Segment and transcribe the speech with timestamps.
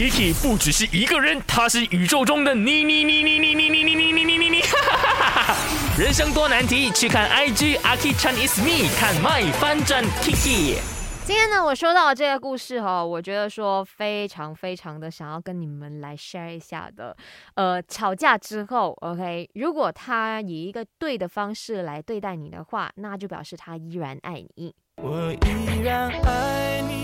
[0.00, 4.62] Kiki 不只是一个人，他是宇宙中的你你你你你你你你你你你你你，
[5.98, 10.78] 人生多难题，去看 IG Aki Chan is me，看 My 翻转 Kiki。
[11.26, 17.14] 今天呢，我收到这个故事哦，我觉得说非常非常的想要跟你们来 share 一下的。
[17.56, 24.74] 呃，吵架之后，OK，如果他以一个对的方式来对待你的话，那就表示他依然爱你。
[24.96, 27.02] 我依然爱你，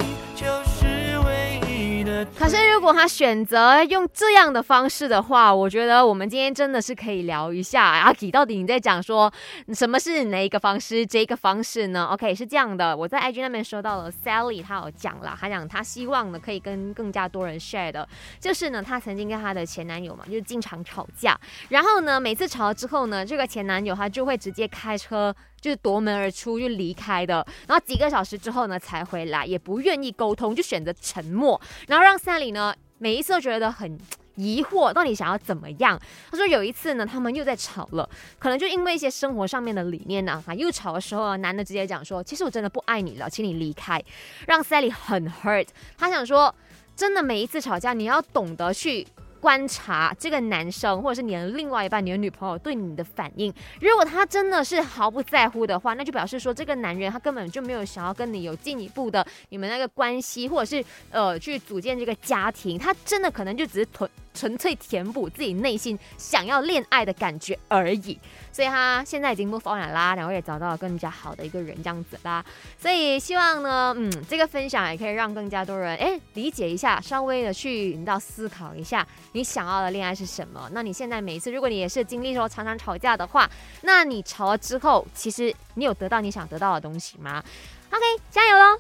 [2.47, 9.33] 可是如果他选择用这样的方式的话，我觉得我们今天真的是可以聊一下阿 K 到底你在讲说
[9.75, 11.05] 什么是哪一个方式？
[11.05, 21.37] 这个方式呢？OK，是这样的，我在 IG 那边收到了 Sally，她有讲了，她讲她希望呢可以跟更加多人 share 的，就是呢她曾经跟她的前男友嘛，就是经常吵架，
[21.71, 25.35] 然后呢每次吵了之后呢，这个前男友他就会直接开车。
[25.67, 33.99] 就是夺门而出就离开的，然后几个小时之后呢才回来，也不愿意沟通，就选择沉默，然后让 Sally 呢每一次都觉得很
[34.37, 36.01] 疑惑，到底想要怎么样？
[36.31, 38.09] 他说有一次呢，他们又在吵了，
[38.39, 44.01] 可能就因为一些生活上面的理念呢，啊，又吵的时候，男的直接讲说，其实我真的不爱你了，请你离开，
[44.47, 45.67] 让 Sally 很 hurt。
[45.99, 46.55] 他想说，
[46.95, 49.05] 真的每一次吵架，你要懂得去。
[49.41, 53.53] 观察这个男生，或者是你的另外一半，你的女朋友对你的反应。
[53.81, 62.79] 如果他真的是毫不在乎的话，那就表示说这个男人他根本就没有想要跟你有进一步的你们那个关系，或者是呃去组建这个家庭。
[62.79, 68.21] 他真的可能就只是纯纯粹填补自己内心想要恋爱的感觉而已。
[68.53, 72.45] 所以他现在已经不发展啦，两位也找到了更加好的一个人这样子啦。
[72.79, 79.07] 所以希望呢，嗯，这个分享也可以让更加多人哎理解一下，稍微的去引导思考一下。
[79.33, 80.69] 你想要的恋爱是什么？
[80.73, 83.51] 那你现在每一次，如果你也是经历说常常吵架的话，
[83.83, 87.43] 那你吵了之后，其实你有得到你想得到的东西吗
[87.91, 88.79] ？OK，加油喽！